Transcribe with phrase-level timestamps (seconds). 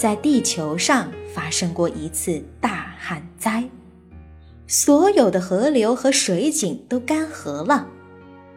[0.00, 3.68] 在地球上发生过一次大旱灾，
[4.66, 7.86] 所有的河流和水井都干涸了，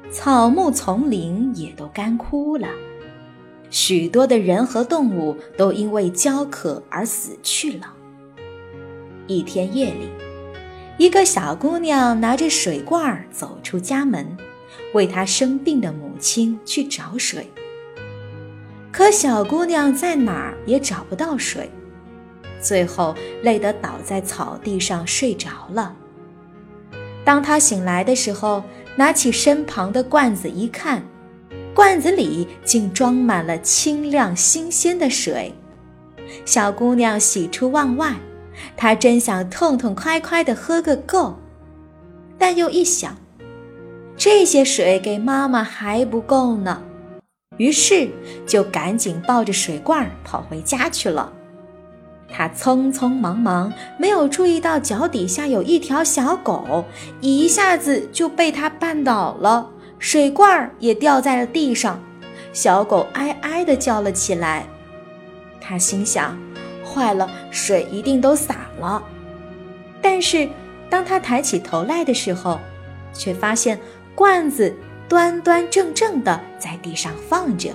[0.09, 2.69] 草木丛林也都干枯了，
[3.69, 7.93] 许多的人和动物都因为焦渴而死去了。
[9.27, 10.07] 一天夜里，
[10.97, 14.37] 一个小姑娘拿着水罐走出家门，
[14.93, 17.51] 为她生病的母亲去找水。
[18.93, 21.67] 可小姑娘在哪儿也找不到水，
[22.61, 25.95] 最后累得倒在草地上睡着了。
[27.25, 28.63] 当她醒来的时候，
[28.95, 31.03] 拿起身旁的罐子一看，
[31.73, 35.51] 罐子里竟装满了清亮新鲜的水。
[36.45, 38.13] 小姑娘喜出望外，
[38.77, 41.35] 她真想痛痛快快地喝个够，
[42.37, 43.17] 但又一想，
[44.15, 46.83] 这些水给妈妈还不够呢。
[47.57, 48.09] 于是
[48.47, 51.31] 就赶紧抱着水罐跑回家去了。
[52.35, 56.85] 他匆匆忙忙，没有注意到脚底下有一条小狗，
[57.21, 62.01] 一下子就被他绊倒了，水罐也掉在了地上。
[62.51, 64.65] 小狗哀哀地叫了起来。
[65.61, 66.35] 他心想：
[66.83, 69.03] 坏了，水一定都洒了。
[70.01, 70.49] 但是
[70.89, 72.59] 当他抬起头来的时候，
[73.13, 73.79] 却发现
[74.15, 74.75] 罐子。
[75.09, 77.71] 端端正正的在地上放着，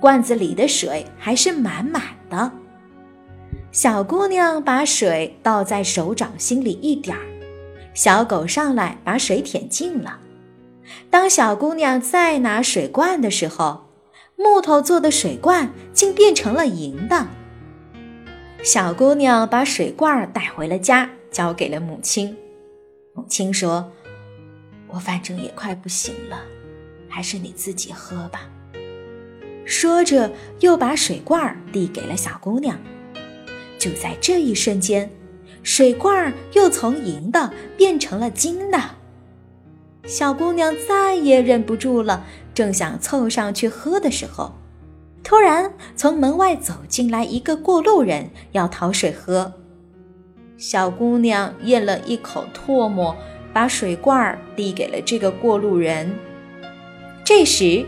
[0.00, 2.50] 罐子里的水还是满满的。
[3.70, 7.22] 小姑娘把水倒在手掌心里一点儿，
[7.94, 10.18] 小狗上来把水舔净了。
[11.10, 13.84] 当小姑娘再拿水罐的时候，
[14.36, 17.26] 木头做的水罐竟变成了银的。
[18.64, 22.36] 小姑娘把水罐带回了家，交给了母亲。
[23.14, 23.92] 母亲说。
[24.88, 26.40] 我反正也快不行了，
[27.08, 28.48] 还是你自己喝吧。
[29.64, 32.78] 说着，又把水罐递给了小姑娘。
[33.78, 35.10] 就在这一瞬间，
[35.62, 38.80] 水罐又从银的变成了金的。
[40.06, 42.24] 小姑娘再也忍不住了，
[42.54, 44.54] 正想凑上去喝的时候，
[45.22, 49.52] 突然从门外走进来一个过路人，要讨水喝。
[50.56, 53.14] 小姑娘咽了一口唾沫。
[53.58, 56.14] 把水罐递给了这个过路人。
[57.24, 57.84] 这时，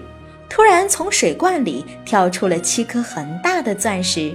[0.49, 4.35] 突然从水罐里跳出了七颗很大的钻石，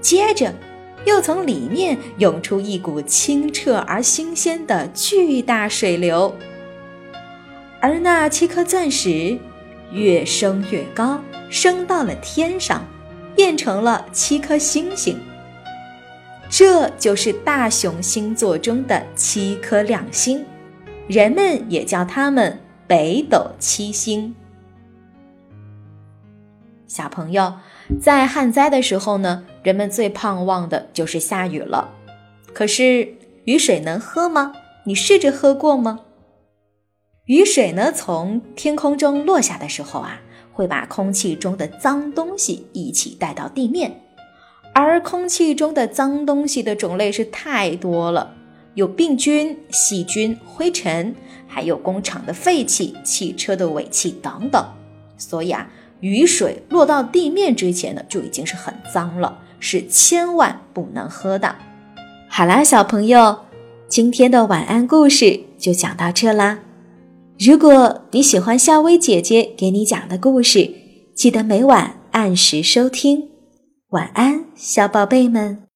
[0.00, 0.54] 接着，
[1.04, 6.32] 又从里面涌出一股清澈而新鲜的巨大水流。
[7.80, 9.36] 而那七颗钻石
[9.90, 12.86] 越升越高，升到了天上，
[13.34, 15.18] 变成了七颗星星。
[16.48, 20.44] 这就是大熊星座中的七颗亮星。
[21.10, 22.56] 人们也叫它们
[22.86, 24.32] 北斗七星。
[26.86, 27.54] 小朋友，
[28.00, 31.90] 在旱灾的时候呢，人们最盼望的就是下雨了。
[32.54, 33.12] 可是
[33.42, 34.52] 雨水能喝吗？
[34.84, 35.98] 你试着喝过吗？
[37.24, 40.20] 雨水呢，从天空中落下的时候啊，
[40.52, 44.00] 会把空气中的脏东西一起带到地面，
[44.72, 48.36] 而空气中的脏东西的种类是太多了。
[48.74, 51.14] 有病菌、细菌、灰尘，
[51.46, 54.64] 还有工厂的废气、汽车的尾气等等。
[55.16, 55.68] 所以啊，
[56.00, 61.56] 雨水落到地面之前呢，就已经是很脏了，是千万不能喝的。
[62.28, 63.40] 好啦，小朋友，
[63.88, 66.60] 今天的晚安故事就讲到这啦。
[67.38, 70.70] 如果你喜欢夏薇姐姐给你讲的故事，
[71.14, 73.30] 记得每晚按时收听。
[73.88, 75.64] 晚安，小宝贝们。